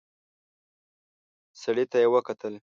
[1.61, 2.53] سړي ته يې وکتل.